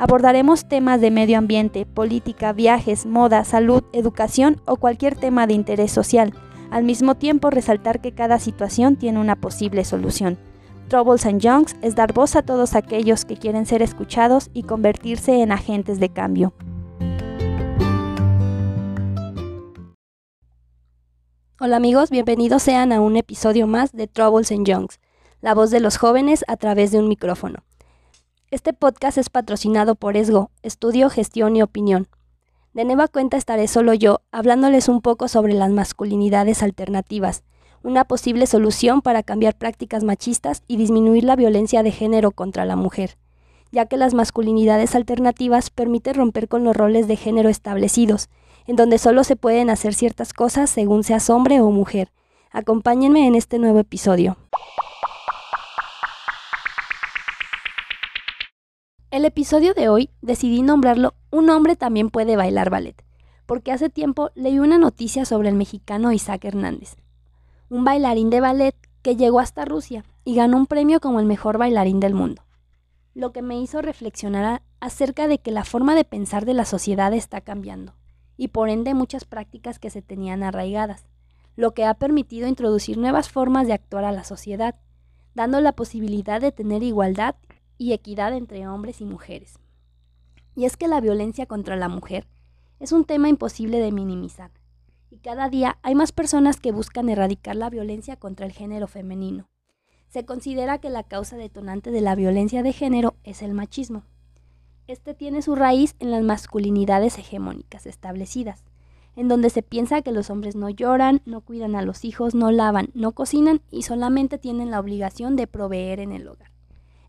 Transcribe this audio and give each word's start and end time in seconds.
Abordaremos 0.00 0.68
temas 0.68 1.00
de 1.00 1.10
medio 1.10 1.38
ambiente, 1.38 1.84
política, 1.84 2.52
viajes, 2.52 3.04
moda, 3.04 3.42
salud, 3.44 3.82
educación 3.92 4.62
o 4.64 4.76
cualquier 4.76 5.16
tema 5.16 5.48
de 5.48 5.54
interés 5.54 5.90
social 5.90 6.32
al 6.70 6.84
mismo 6.84 7.16
tiempo 7.16 7.50
resaltar 7.50 8.00
que 8.00 8.12
cada 8.12 8.38
situación 8.38 8.94
tiene 8.94 9.18
una 9.18 9.34
posible 9.34 9.84
solución. 9.84 10.38
Troubles 10.86 11.26
and 11.26 11.40
Youngs 11.40 11.74
es 11.82 11.96
dar 11.96 12.12
voz 12.12 12.36
a 12.36 12.42
todos 12.42 12.76
aquellos 12.76 13.24
que 13.24 13.36
quieren 13.36 13.66
ser 13.66 13.82
escuchados 13.82 14.50
y 14.54 14.62
convertirse 14.62 15.42
en 15.42 15.50
agentes 15.50 15.98
de 15.98 16.10
cambio. 16.10 16.52
Hola 21.58 21.76
amigos, 21.76 22.10
bienvenidos 22.10 22.62
sean 22.62 22.92
a 22.92 23.00
un 23.00 23.16
episodio 23.16 23.66
más 23.66 23.90
de 23.90 24.06
Troubles 24.06 24.52
and 24.52 24.64
Youngs, 24.64 25.00
la 25.40 25.54
voz 25.54 25.72
de 25.72 25.80
los 25.80 25.96
jóvenes 25.96 26.44
a 26.46 26.56
través 26.56 26.92
de 26.92 27.00
un 27.00 27.08
micrófono. 27.08 27.64
Este 28.50 28.72
podcast 28.72 29.18
es 29.18 29.28
patrocinado 29.28 29.94
por 29.94 30.16
ESGO, 30.16 30.50
Estudio, 30.62 31.10
Gestión 31.10 31.54
y 31.54 31.60
Opinión, 31.60 32.08
de 32.72 32.86
nueva 32.86 33.06
cuenta 33.08 33.36
estaré 33.36 33.68
solo 33.68 33.92
yo, 33.92 34.20
hablándoles 34.30 34.88
un 34.88 35.02
poco 35.02 35.28
sobre 35.28 35.52
las 35.52 35.70
masculinidades 35.70 36.62
alternativas, 36.62 37.42
una 37.82 38.04
posible 38.04 38.46
solución 38.46 39.02
para 39.02 39.22
cambiar 39.22 39.56
prácticas 39.58 40.02
machistas 40.02 40.62
y 40.66 40.78
disminuir 40.78 41.24
la 41.24 41.36
violencia 41.36 41.82
de 41.82 41.90
género 41.90 42.30
contra 42.30 42.64
la 42.64 42.76
mujer, 42.76 43.18
ya 43.70 43.84
que 43.84 43.98
las 43.98 44.14
masculinidades 44.14 44.94
alternativas 44.94 45.68
permiten 45.68 46.14
romper 46.14 46.48
con 46.48 46.64
los 46.64 46.74
roles 46.74 47.06
de 47.06 47.16
género 47.16 47.50
establecidos, 47.50 48.30
en 48.66 48.76
donde 48.76 48.96
solo 48.98 49.24
se 49.24 49.36
pueden 49.36 49.68
hacer 49.68 49.92
ciertas 49.92 50.32
cosas 50.32 50.70
según 50.70 51.04
seas 51.04 51.28
hombre 51.28 51.60
o 51.60 51.70
mujer. 51.70 52.12
Acompáñenme 52.50 53.26
en 53.26 53.34
este 53.34 53.58
nuevo 53.58 53.78
episodio. 53.78 54.38
El 59.18 59.24
episodio 59.24 59.74
de 59.74 59.88
hoy 59.88 60.10
decidí 60.22 60.62
nombrarlo 60.62 61.12
Un 61.32 61.50
hombre 61.50 61.74
también 61.74 62.08
puede 62.08 62.36
bailar 62.36 62.70
ballet, 62.70 63.04
porque 63.46 63.72
hace 63.72 63.90
tiempo 63.90 64.30
leí 64.36 64.60
una 64.60 64.78
noticia 64.78 65.24
sobre 65.24 65.48
el 65.48 65.56
mexicano 65.56 66.12
Isaac 66.12 66.44
Hernández, 66.44 66.94
un 67.68 67.82
bailarín 67.82 68.30
de 68.30 68.40
ballet 68.40 68.76
que 69.02 69.16
llegó 69.16 69.40
hasta 69.40 69.64
Rusia 69.64 70.04
y 70.24 70.36
ganó 70.36 70.56
un 70.56 70.68
premio 70.68 71.00
como 71.00 71.18
el 71.18 71.26
mejor 71.26 71.58
bailarín 71.58 71.98
del 71.98 72.14
mundo, 72.14 72.44
lo 73.12 73.32
que 73.32 73.42
me 73.42 73.60
hizo 73.60 73.82
reflexionar 73.82 74.62
acerca 74.78 75.26
de 75.26 75.38
que 75.38 75.50
la 75.50 75.64
forma 75.64 75.96
de 75.96 76.04
pensar 76.04 76.44
de 76.44 76.54
la 76.54 76.64
sociedad 76.64 77.12
está 77.12 77.40
cambiando, 77.40 77.96
y 78.36 78.46
por 78.46 78.68
ende 78.68 78.94
muchas 78.94 79.24
prácticas 79.24 79.80
que 79.80 79.90
se 79.90 80.00
tenían 80.00 80.44
arraigadas, 80.44 81.08
lo 81.56 81.74
que 81.74 81.84
ha 81.84 81.94
permitido 81.94 82.46
introducir 82.46 82.98
nuevas 82.98 83.30
formas 83.30 83.66
de 83.66 83.72
actuar 83.72 84.04
a 84.04 84.12
la 84.12 84.22
sociedad, 84.22 84.76
dando 85.34 85.60
la 85.60 85.72
posibilidad 85.72 86.40
de 86.40 86.52
tener 86.52 86.84
igualdad 86.84 87.34
y 87.78 87.92
equidad 87.92 88.34
entre 88.34 88.66
hombres 88.68 89.00
y 89.00 89.04
mujeres. 89.04 89.58
Y 90.54 90.64
es 90.64 90.76
que 90.76 90.88
la 90.88 91.00
violencia 91.00 91.46
contra 91.46 91.76
la 91.76 91.88
mujer 91.88 92.26
es 92.80 92.92
un 92.92 93.04
tema 93.04 93.28
imposible 93.28 93.78
de 93.78 93.92
minimizar, 93.92 94.50
y 95.10 95.18
cada 95.18 95.48
día 95.48 95.78
hay 95.82 95.94
más 95.94 96.12
personas 96.12 96.60
que 96.60 96.72
buscan 96.72 97.08
erradicar 97.08 97.56
la 97.56 97.70
violencia 97.70 98.16
contra 98.16 98.44
el 98.44 98.52
género 98.52 98.86
femenino. 98.86 99.48
Se 100.08 100.24
considera 100.24 100.78
que 100.78 100.90
la 100.90 101.02
causa 101.02 101.36
detonante 101.36 101.90
de 101.90 102.00
la 102.00 102.14
violencia 102.14 102.62
de 102.62 102.72
género 102.72 103.14
es 103.24 103.42
el 103.42 103.54
machismo. 103.54 104.04
Este 104.86 105.14
tiene 105.14 105.42
su 105.42 105.54
raíz 105.54 105.96
en 105.98 106.10
las 106.10 106.22
masculinidades 106.22 107.18
hegemónicas 107.18 107.86
establecidas, 107.86 108.64
en 109.16 109.28
donde 109.28 109.50
se 109.50 109.62
piensa 109.62 110.00
que 110.02 110.12
los 110.12 110.30
hombres 110.30 110.56
no 110.56 110.70
lloran, 110.70 111.20
no 111.26 111.40
cuidan 111.40 111.74
a 111.74 111.82
los 111.82 112.04
hijos, 112.04 112.34
no 112.34 112.50
lavan, 112.50 112.88
no 112.94 113.12
cocinan 113.12 113.60
y 113.70 113.82
solamente 113.82 114.38
tienen 114.38 114.70
la 114.70 114.80
obligación 114.80 115.36
de 115.36 115.46
proveer 115.46 116.00
en 116.00 116.12
el 116.12 116.26
hogar. 116.28 116.52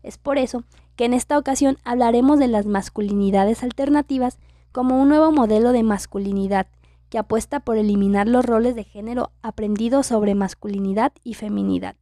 Es 0.02 0.18
por 0.18 0.38
eso 0.38 0.64
que 0.96 1.04
en 1.04 1.14
esta 1.14 1.38
ocasión 1.38 1.78
hablaremos 1.84 2.38
de 2.38 2.48
las 2.48 2.66
masculinidades 2.66 3.62
alternativas 3.62 4.38
como 4.72 5.00
un 5.00 5.08
nuevo 5.08 5.32
modelo 5.32 5.72
de 5.72 5.82
masculinidad 5.82 6.66
que 7.08 7.18
apuesta 7.18 7.60
por 7.60 7.76
eliminar 7.76 8.28
los 8.28 8.44
roles 8.44 8.74
de 8.74 8.84
género 8.84 9.32
aprendidos 9.42 10.06
sobre 10.06 10.34
masculinidad 10.34 11.12
y 11.24 11.34
feminidad, 11.34 11.96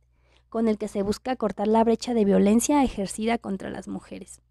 con 0.49 0.69
el 0.69 0.79
que 0.79 0.89
se 0.89 1.03
busca 1.03 1.35
cortar 1.37 1.67
la 1.67 1.83
brecha 1.83 2.15
de 2.15 2.25
violencia 2.25 2.85
ejercida 2.85 3.39
contra 3.39 3.71
las 3.71 3.89
mujeres. 3.89 4.43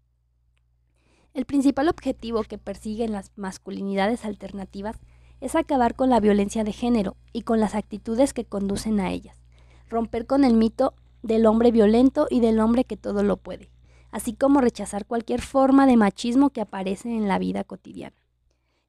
El 1.32 1.44
principal 1.44 1.88
objetivo 1.88 2.42
que 2.42 2.58
persiguen 2.58 3.12
las 3.12 3.30
masculinidades 3.36 4.24
alternativas 4.24 4.96
es 5.40 5.54
acabar 5.54 5.94
con 5.94 6.10
la 6.10 6.18
violencia 6.18 6.64
de 6.64 6.72
género 6.72 7.16
y 7.32 7.42
con 7.42 7.60
las 7.60 7.76
actitudes 7.76 8.34
que 8.34 8.44
conducen 8.44 8.98
a 8.98 9.12
ellas, 9.12 9.40
romper 9.88 10.26
con 10.26 10.42
el 10.42 10.54
mito 10.54 10.94
del 11.22 11.46
hombre 11.46 11.70
violento 11.70 12.26
y 12.30 12.40
del 12.40 12.60
hombre 12.60 12.84
que 12.84 12.96
todo 12.96 13.22
lo 13.22 13.36
puede, 13.36 13.70
así 14.10 14.34
como 14.34 14.60
rechazar 14.60 15.06
cualquier 15.06 15.40
forma 15.40 15.86
de 15.86 15.96
machismo 15.96 16.50
que 16.50 16.60
aparece 16.60 17.08
en 17.10 17.28
la 17.28 17.38
vida 17.38 17.64
cotidiana. 17.64 18.16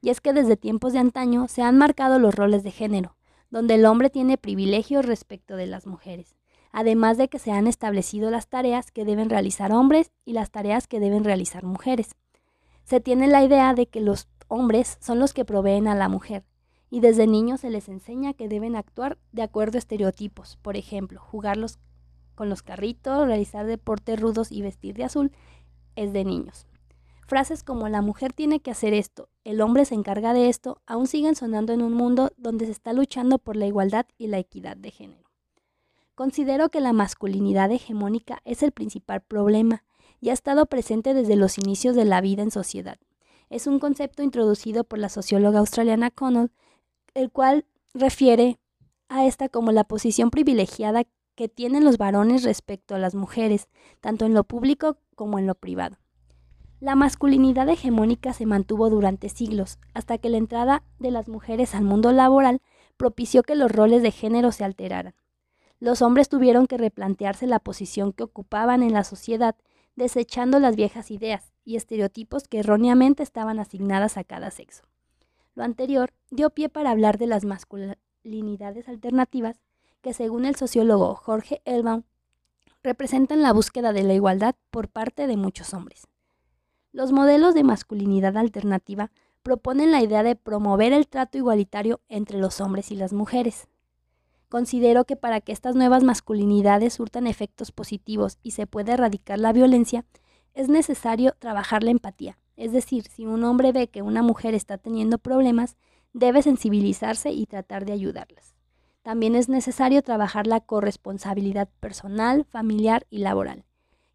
Y 0.01 0.09
es 0.09 0.21
que 0.21 0.33
desde 0.33 0.57
tiempos 0.57 0.93
de 0.93 0.99
antaño 0.99 1.47
se 1.47 1.61
han 1.61 1.77
marcado 1.77 2.19
los 2.19 2.35
roles 2.35 2.63
de 2.63 2.71
género, 2.71 3.15
donde 3.49 3.75
el 3.75 3.85
hombre 3.85 4.09
tiene 4.09 4.37
privilegios 4.37 5.05
respecto 5.05 5.55
de 5.55 5.67
las 5.67 5.87
mujeres, 5.87 6.35
además 6.71 7.17
de 7.17 7.27
que 7.27 7.39
se 7.39 7.51
han 7.51 7.67
establecido 7.67 8.29
las 8.29 8.47
tareas 8.47 8.91
que 8.91 9.05
deben 9.05 9.29
realizar 9.29 9.71
hombres 9.71 10.11
y 10.25 10.33
las 10.33 10.51
tareas 10.51 10.87
que 10.87 10.99
deben 10.99 11.23
realizar 11.23 11.63
mujeres. 11.63 12.15
Se 12.83 12.99
tiene 12.99 13.27
la 13.27 13.43
idea 13.43 13.73
de 13.73 13.87
que 13.87 14.01
los 14.01 14.27
hombres 14.47 14.97
son 15.01 15.19
los 15.19 15.33
que 15.33 15.45
proveen 15.45 15.87
a 15.87 15.95
la 15.95 16.09
mujer, 16.09 16.45
y 16.89 17.01
desde 17.01 17.27
niños 17.27 17.61
se 17.61 17.69
les 17.69 17.87
enseña 17.89 18.33
que 18.33 18.47
deben 18.47 18.75
actuar 18.75 19.17
de 19.31 19.43
acuerdo 19.43 19.77
a 19.77 19.79
estereotipos, 19.79 20.57
por 20.61 20.75
ejemplo, 20.75 21.19
jugar 21.19 21.57
los 21.57 21.79
con 22.39 22.47
los 22.47 22.63
carritos, 22.63 23.27
realizar 23.27 23.65
deportes 23.65 24.17
rudos 24.17 24.49
y 24.49 24.61
vestir 24.61 24.95
de 24.95 25.03
azul, 25.03 25.33
es 25.97 26.13
de 26.13 26.23
niños. 26.23 26.67
Frases 27.27 27.63
como 27.63 27.89
la 27.89 28.01
mujer 28.01 28.31
tiene 28.31 28.61
que 28.61 28.71
hacer 28.71 28.93
esto, 28.93 29.27
el 29.43 29.59
hombre 29.59 29.83
se 29.83 29.95
encarga 29.95 30.31
de 30.33 30.47
esto, 30.47 30.81
aún 30.85 31.05
siguen 31.05 31.35
sonando 31.35 31.73
en 31.73 31.81
un 31.81 31.91
mundo 31.91 32.31
donde 32.37 32.65
se 32.65 32.71
está 32.71 32.93
luchando 32.93 33.39
por 33.39 33.57
la 33.57 33.67
igualdad 33.67 34.05
y 34.17 34.27
la 34.27 34.37
equidad 34.37 34.77
de 34.77 34.89
género. 34.89 35.29
Considero 36.15 36.69
que 36.69 36.79
la 36.79 36.93
masculinidad 36.93 37.73
hegemónica 37.73 38.39
es 38.45 38.63
el 38.63 38.71
principal 38.71 39.19
problema 39.19 39.83
y 40.21 40.29
ha 40.29 40.33
estado 40.33 40.65
presente 40.67 41.13
desde 41.13 41.35
los 41.35 41.57
inicios 41.57 41.93
de 41.93 42.05
la 42.05 42.21
vida 42.21 42.41
en 42.41 42.51
sociedad. 42.51 42.99
Es 43.49 43.67
un 43.67 43.79
concepto 43.79 44.23
introducido 44.23 44.85
por 44.85 44.99
la 44.99 45.09
socióloga 45.09 45.59
australiana 45.59 46.09
Connell, 46.09 46.51
el 47.13 47.31
cual 47.31 47.65
refiere 47.93 48.59
a 49.09 49.25
esta 49.25 49.49
como 49.49 49.73
la 49.73 49.83
posición 49.83 50.29
privilegiada 50.29 51.03
que 51.39 51.47
tienen 51.47 51.85
los 51.85 51.97
varones 51.97 52.43
respecto 52.43 52.95
a 52.95 52.99
las 52.99 53.15
mujeres, 53.15 53.69
tanto 54.01 54.25
en 54.25 54.33
lo 54.33 54.43
público 54.43 54.97
como 55.15 55.39
en 55.39 55.47
lo 55.47 55.55
privado. 55.55 55.95
La 56.81 56.95
masculinidad 56.95 57.69
hegemónica 57.69 58.33
se 58.33 58.45
mantuvo 58.45 58.89
durante 58.89 59.29
siglos, 59.29 59.79
hasta 59.93 60.17
que 60.17 60.27
la 60.27 60.35
entrada 60.35 60.83
de 60.99 61.11
las 61.11 61.29
mujeres 61.29 61.75
al 61.75 61.85
mundo 61.85 62.11
laboral 62.11 62.61
propició 62.97 63.41
que 63.43 63.55
los 63.55 63.71
roles 63.71 64.03
de 64.03 64.11
género 64.11 64.51
se 64.51 64.65
alteraran. 64.65 65.15
Los 65.79 66.01
hombres 66.01 66.27
tuvieron 66.27 66.67
que 66.67 66.77
replantearse 66.77 67.47
la 67.47 67.59
posición 67.59 68.11
que 68.11 68.23
ocupaban 68.23 68.83
en 68.83 68.91
la 68.91 69.05
sociedad, 69.05 69.55
desechando 69.95 70.59
las 70.59 70.75
viejas 70.75 71.09
ideas 71.09 71.53
y 71.63 71.77
estereotipos 71.77 72.49
que 72.49 72.59
erróneamente 72.59 73.23
estaban 73.23 73.59
asignadas 73.59 74.17
a 74.17 74.25
cada 74.25 74.51
sexo. 74.51 74.83
Lo 75.55 75.63
anterior 75.63 76.11
dio 76.31 76.49
pie 76.49 76.67
para 76.67 76.91
hablar 76.91 77.17
de 77.17 77.27
las 77.27 77.45
masculinidades 77.45 78.89
alternativas 78.89 79.61
que 80.01 80.13
según 80.13 80.45
el 80.45 80.55
sociólogo 80.55 81.15
Jorge 81.15 81.61
Elbaum, 81.65 82.03
representan 82.83 83.41
la 83.41 83.53
búsqueda 83.53 83.93
de 83.93 84.03
la 84.03 84.13
igualdad 84.13 84.55
por 84.71 84.87
parte 84.87 85.27
de 85.27 85.37
muchos 85.37 85.73
hombres. 85.73 86.07
Los 86.91 87.11
modelos 87.11 87.53
de 87.53 87.63
masculinidad 87.63 88.37
alternativa 88.37 89.11
proponen 89.43 89.91
la 89.91 90.01
idea 90.01 90.23
de 90.23 90.35
promover 90.35 90.93
el 90.93 91.07
trato 91.07 91.37
igualitario 91.37 92.01
entre 92.09 92.39
los 92.39 92.61
hombres 92.61 92.91
y 92.91 92.95
las 92.95 93.13
mujeres. 93.13 93.67
Considero 94.49 95.05
que 95.05 95.15
para 95.15 95.41
que 95.41 95.51
estas 95.51 95.75
nuevas 95.75 96.03
masculinidades 96.03 96.93
surtan 96.93 97.27
efectos 97.27 97.71
positivos 97.71 98.39
y 98.41 98.51
se 98.51 98.65
pueda 98.65 98.93
erradicar 98.93 99.39
la 99.39 99.53
violencia, 99.53 100.05
es 100.53 100.69
necesario 100.69 101.35
trabajar 101.37 101.83
la 101.83 101.91
empatía. 101.91 102.37
Es 102.57 102.71
decir, 102.71 103.03
si 103.07 103.25
un 103.25 103.43
hombre 103.43 103.71
ve 103.71 103.87
que 103.87 104.01
una 104.01 104.23
mujer 104.23 104.53
está 104.55 104.77
teniendo 104.77 105.19
problemas, 105.19 105.77
debe 106.13 106.41
sensibilizarse 106.41 107.31
y 107.31 107.45
tratar 107.45 107.85
de 107.85 107.93
ayudarlas. 107.93 108.58
También 109.01 109.35
es 109.35 109.49
necesario 109.49 110.01
trabajar 110.01 110.45
la 110.45 110.59
corresponsabilidad 110.59 111.69
personal, 111.79 112.45
familiar 112.45 113.07
y 113.09 113.19
laboral, 113.19 113.63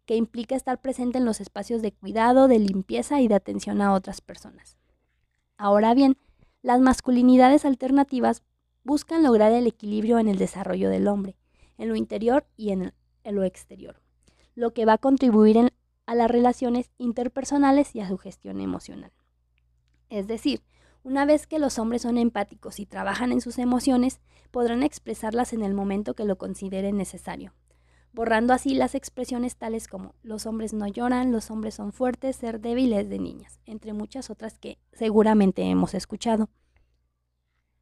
que 0.05 0.15
implica 0.15 0.55
estar 0.55 0.79
presente 0.79 1.17
en 1.17 1.25
los 1.25 1.41
espacios 1.41 1.81
de 1.81 1.91
cuidado, 1.91 2.47
de 2.47 2.59
limpieza 2.59 3.21
y 3.21 3.27
de 3.27 3.35
atención 3.35 3.81
a 3.81 3.93
otras 3.93 4.21
personas. 4.21 4.77
Ahora 5.57 5.93
bien, 5.93 6.17
las 6.61 6.79
masculinidades 6.79 7.65
alternativas 7.65 8.43
buscan 8.83 9.23
lograr 9.23 9.51
el 9.51 9.67
equilibrio 9.67 10.19
en 10.19 10.27
el 10.27 10.37
desarrollo 10.37 10.89
del 10.89 11.07
hombre, 11.07 11.35
en 11.77 11.89
lo 11.89 11.95
interior 11.95 12.45
y 12.55 12.71
en, 12.71 12.93
lo 13.23 13.43
exterior, 13.43 13.99
lo 14.53 14.73
que 14.73 14.85
va 14.85 14.93
a 14.93 14.97
contribuir 14.97 15.73
a 16.05 16.15
las 16.15 16.29
relaciones 16.29 16.91
interpersonales 16.99 17.95
y 17.95 18.01
a 18.01 18.07
su 18.07 18.17
gestión 18.17 18.61
emocional. 18.61 19.11
Es 20.09 20.27
decir, 20.27 20.61
una 21.05 21.23
vez 21.23 21.45
que 21.45 21.59
los 21.59 21.77
hombres 21.77 22.01
son 22.01 22.17
empáticos 22.17 22.79
y 22.79 22.87
trabajan 22.87 23.31
en 23.31 23.39
sus 23.39 23.59
emociones, 23.59 24.19
podrán 24.49 24.81
expresarlas 24.81 25.53
en 25.53 25.61
el 25.61 25.75
momento 25.75 26.15
que 26.15 26.25
lo 26.25 26.39
consideren 26.39 26.97
necesario, 26.97 27.53
borrando 28.11 28.53
así 28.53 28.73
las 28.73 28.95
expresiones 28.95 29.55
tales 29.55 29.87
como 29.87 30.15
los 30.23 30.47
hombres 30.47 30.73
no 30.73 30.87
lloran, 30.87 31.31
los 31.31 31.51
hombres 31.51 31.75
son 31.75 31.93
fuertes, 31.93 32.37
ser 32.37 32.59
débiles 32.59 33.07
de 33.07 33.19
niñas, 33.19 33.59
entre 33.67 33.93
muchas 33.93 34.31
otras 34.31 34.57
que 34.57 34.79
seguramente 34.93 35.61
hemos 35.61 35.93
escuchado. 35.93 36.49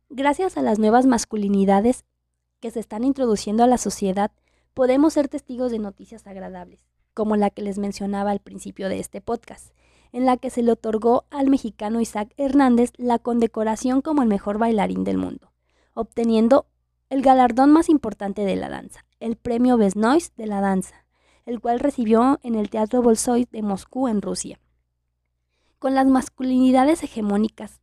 Gracias 0.09 0.57
a 0.57 0.61
las 0.61 0.77
nuevas 0.77 1.05
masculinidades 1.05 2.03
que 2.59 2.71
se 2.71 2.81
están 2.81 3.05
introduciendo 3.05 3.63
a 3.63 3.67
la 3.67 3.77
sociedad, 3.77 4.31
podemos 4.73 5.13
ser 5.13 5.29
testigos 5.29 5.71
de 5.71 5.79
noticias 5.79 6.27
agradables, 6.27 6.81
como 7.13 7.37
la 7.37 7.51
que 7.51 7.61
les 7.61 7.77
mencionaba 7.77 8.31
al 8.31 8.41
principio 8.41 8.89
de 8.89 8.99
este 8.99 9.21
podcast, 9.21 9.73
en 10.13 10.25
la 10.25 10.37
que 10.37 10.49
se 10.49 10.61
le 10.61 10.71
otorgó 10.71 11.25
al 11.31 11.49
mexicano 11.49 11.99
Isaac 11.99 12.33
Hernández 12.37 12.93
la 12.97 13.19
condecoración 13.19 14.01
como 14.01 14.21
el 14.21 14.29
mejor 14.29 14.59
bailarín 14.59 15.03
del 15.03 15.17
mundo, 15.17 15.51
obteniendo 15.93 16.67
el 17.09 17.21
galardón 17.21 17.71
más 17.71 17.89
importante 17.89 18.45
de 18.45 18.55
la 18.55 18.69
danza, 18.69 19.05
el 19.19 19.35
premio 19.35 19.75
Besnois 19.75 20.33
de 20.35 20.47
la 20.47 20.61
danza, 20.61 21.05
el 21.45 21.59
cual 21.59 21.79
recibió 21.79 22.39
en 22.43 22.55
el 22.55 22.69
Teatro 22.69 23.01
Bolshoi 23.01 23.47
de 23.51 23.61
Moscú, 23.63 24.07
en 24.07 24.21
Rusia. 24.21 24.59
Con 25.79 25.95
las 25.95 26.07
masculinidades 26.07 27.03
hegemónicas, 27.03 27.81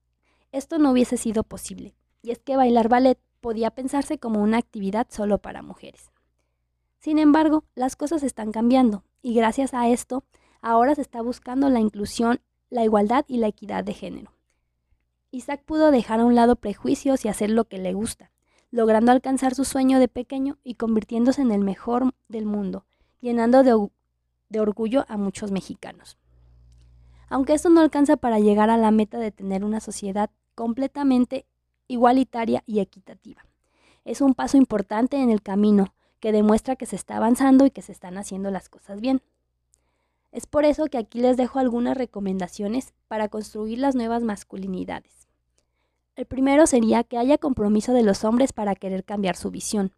esto 0.53 0.79
no 0.79 0.93
hubiese 0.93 1.17
sido 1.17 1.43
posible, 1.43 1.94
y 2.23 2.31
es 2.31 2.38
que 2.38 2.56
bailar 2.56 2.88
ballet 2.88 3.19
podía 3.41 3.71
pensarse 3.71 4.19
como 4.19 4.41
una 4.41 4.59
actividad 4.59 5.06
solo 5.11 5.38
para 5.38 5.62
mujeres. 5.62 6.11
Sin 6.99 7.19
embargo, 7.19 7.65
las 7.75 7.97
cosas 7.97 8.23
están 8.23 8.53
cambiando, 8.53 9.05
y 9.23 9.35
gracias 9.35 9.75
a 9.75 9.88
esto, 9.88 10.25
ahora 10.62 10.95
se 10.95 11.03
está 11.03 11.23
buscando 11.23 11.69
la 11.69 11.81
inclusión, 11.81 12.41
la 12.69 12.85
igualdad 12.85 13.25
y 13.29 13.39
la 13.39 13.49
equidad 13.49 13.85
de 13.85 13.95
género. 13.95 14.33
Isaac 15.33 15.62
pudo 15.65 15.91
dejar 15.91 16.21
a 16.21 16.25
un 16.25 16.35
lado 16.35 16.57
prejuicios 16.57 17.25
y 17.25 17.29
hacer 17.29 17.51
lo 17.51 17.65
que 17.65 17.79
le 17.79 17.93
gusta, 17.93 18.31
logrando 18.71 19.12
alcanzar 19.12 19.55
su 19.55 19.65
sueño 19.65 19.99
de 19.99 20.09
pequeño 20.09 20.59
y 20.65 20.75
convirtiéndose 20.75 21.43
en 21.43 21.53
el 21.53 21.61
mejor 21.61 22.12
del 22.29 22.47
mundo, 22.47 22.85
llenando 23.21 23.62
de, 23.62 24.61
orgullo 24.61 25.05
a 25.09 25.17
muchos 25.17 25.53
mexicanos. 25.53 26.19
Aunque 27.29 27.55
esto 27.55 27.71
no 27.71 27.81
alcanza 27.81 28.17
para 28.17 28.41
llegar 28.41 28.71
a 28.71 28.77
la 28.77 28.91
meta 28.91 29.19
de 29.19 29.31
tener 29.31 29.65
una 29.65 29.81
sociedad 29.81 30.31
completamente 30.57 31.47
igualitaria 31.87 32.65
y 32.67 32.81
equitativa. 32.81 33.45
Es 34.05 34.21
un 34.21 34.35
paso 34.35 34.57
importante 34.57 35.17
en 35.19 35.31
el 35.31 35.43
camino 35.43 35.95
que 36.19 36.33
demuestra 36.33 36.75
que 36.75 36.87
se 36.87 36.97
está 36.97 37.17
avanzando 37.17 37.67
y 37.67 37.71
que 37.71 37.83
se 37.83 37.93
están 37.93 38.19
haciendo 38.19 38.51
las 38.51 38.69
cosas 38.69 39.01
bien. 39.01 39.23
Es 40.32 40.47
por 40.47 40.65
eso 40.65 40.87
que 40.87 40.99
aquí 40.99 41.21
les 41.21 41.37
dejo 41.37 41.59
algunas 41.59 41.97
recomendaciones 41.97 42.94
para 43.09 43.29
construir 43.29 43.79
las 43.79 43.94
nuevas 43.97 44.23
masculinidades. 44.23 45.27
El 46.15 46.27
primero 46.27 46.67
sería 46.67 47.03
que 47.03 47.19
haya 47.19 47.38
compromiso 47.38 47.93
de 47.93 48.03
los 48.03 48.25
hombres 48.25 48.53
para 48.53 48.75
querer 48.75 49.05
cambiar 49.05 49.37
su 49.37 49.50
visión, 49.50 49.93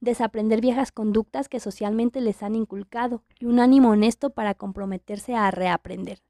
desaprender 0.00 0.60
viejas 0.60 0.92
conductas 0.92 1.48
que 1.48 1.60
socialmente 1.60 2.20
les 2.20 2.42
han 2.42 2.54
inculcado 2.54 3.22
y 3.38 3.46
un 3.46 3.58
ánimo 3.58 3.90
honesto 3.90 4.30
para 4.30 4.54
comprometerse 4.54 5.34
a 5.34 5.50
reaprender, 5.50 6.20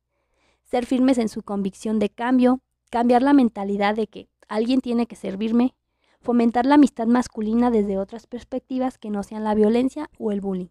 ser 0.62 0.87
firmes 0.87 1.19
en 1.19 1.28
su 1.28 1.42
convicción 1.42 1.98
de 1.98 2.10
cambio, 2.10 2.60
cambiar 2.90 3.22
la 3.22 3.32
mentalidad 3.32 3.96
de 3.96 4.06
que 4.06 4.28
alguien 4.48 4.80
tiene 4.80 5.06
que 5.06 5.16
servirme, 5.16 5.75
fomentar 6.20 6.66
la 6.66 6.76
amistad 6.76 7.06
masculina 7.06 7.70
desde 7.70 7.98
otras 7.98 8.26
perspectivas 8.26 8.98
que 8.98 9.10
no 9.10 9.22
sean 9.22 9.42
la 9.42 9.54
violencia 9.54 10.08
o 10.19 10.30
el 10.32 10.40
bullying. 10.40 10.69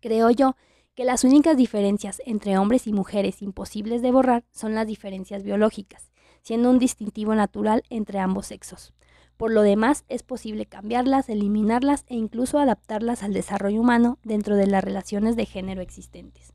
Creo 0.00 0.30
yo 0.30 0.56
que 0.98 1.04
las 1.04 1.22
únicas 1.22 1.56
diferencias 1.56 2.20
entre 2.26 2.58
hombres 2.58 2.88
y 2.88 2.92
mujeres 2.92 3.40
imposibles 3.40 4.02
de 4.02 4.10
borrar 4.10 4.42
son 4.50 4.74
las 4.74 4.84
diferencias 4.84 5.44
biológicas, 5.44 6.10
siendo 6.42 6.70
un 6.70 6.80
distintivo 6.80 7.36
natural 7.36 7.84
entre 7.88 8.18
ambos 8.18 8.46
sexos. 8.46 8.94
Por 9.36 9.52
lo 9.52 9.62
demás, 9.62 10.04
es 10.08 10.24
posible 10.24 10.66
cambiarlas, 10.66 11.28
eliminarlas 11.28 12.04
e 12.08 12.16
incluso 12.16 12.58
adaptarlas 12.58 13.22
al 13.22 13.32
desarrollo 13.32 13.80
humano 13.80 14.18
dentro 14.24 14.56
de 14.56 14.66
las 14.66 14.82
relaciones 14.82 15.36
de 15.36 15.46
género 15.46 15.82
existentes. 15.82 16.52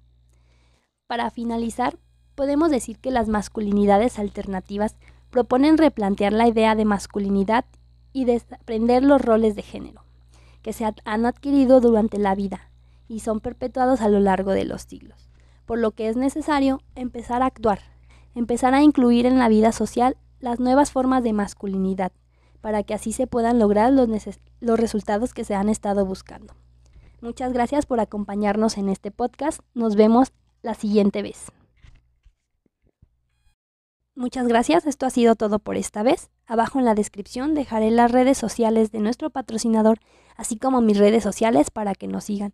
Para 1.07 1.31
finalizar, 1.31 1.97
podemos 2.35 2.69
decir 2.69 2.99
que 2.99 3.11
las 3.11 3.29
masculinidades 3.29 4.19
alternativas 4.19 4.97
proponen 5.29 5.77
replantear 5.77 6.33
la 6.33 6.49
idea 6.49 6.75
de 6.75 6.83
masculinidad 6.83 7.63
y 8.11 8.25
desaprender 8.25 9.05
los 9.05 9.21
roles 9.21 9.55
de 9.55 9.61
género 9.61 10.03
que 10.61 10.73
se 10.73 10.83
han 10.83 11.25
adquirido 11.25 11.79
durante 11.79 12.17
la 12.17 12.35
vida, 12.35 12.72
y 13.13 13.19
son 13.19 13.39
perpetuados 13.39 14.01
a 14.01 14.09
lo 14.09 14.19
largo 14.19 14.51
de 14.51 14.65
los 14.65 14.81
siglos, 14.81 15.29
por 15.65 15.77
lo 15.77 15.91
que 15.91 16.09
es 16.09 16.17
necesario 16.17 16.81
empezar 16.95 17.43
a 17.43 17.45
actuar, 17.45 17.79
empezar 18.33 18.73
a 18.73 18.81
incluir 18.81 19.27
en 19.27 19.37
la 19.37 19.49
vida 19.49 19.71
social 19.71 20.17
las 20.39 20.59
nuevas 20.59 20.91
formas 20.91 21.23
de 21.23 21.31
masculinidad, 21.31 22.11
para 22.59 22.81
que 22.81 22.95
así 22.95 23.11
se 23.11 23.27
puedan 23.27 23.59
lograr 23.59 23.93
los, 23.93 24.09
los 24.59 24.79
resultados 24.79 25.33
que 25.33 25.43
se 25.43 25.53
han 25.53 25.69
estado 25.69 26.05
buscando. 26.05 26.55
Muchas 27.21 27.53
gracias 27.53 27.85
por 27.85 27.99
acompañarnos 27.99 28.77
en 28.77 28.89
este 28.89 29.11
podcast. 29.11 29.61
Nos 29.75 29.95
vemos 29.95 30.33
la 30.63 30.73
siguiente 30.73 31.21
vez. 31.21 31.51
Muchas 34.15 34.47
gracias, 34.47 34.85
esto 34.85 35.05
ha 35.05 35.09
sido 35.09 35.35
todo 35.35 35.59
por 35.59 35.77
esta 35.77 36.03
vez. 36.03 36.29
Abajo 36.45 36.79
en 36.79 36.85
la 36.85 36.95
descripción 36.95 37.53
dejaré 37.53 37.91
las 37.91 38.11
redes 38.11 38.37
sociales 38.37 38.91
de 38.91 38.99
nuestro 38.99 39.29
patrocinador, 39.29 39.99
así 40.35 40.57
como 40.57 40.81
mis 40.81 40.97
redes 40.97 41.23
sociales 41.23 41.69
para 41.69 41.93
que 41.95 42.07
nos 42.07 42.25
sigan. 42.25 42.53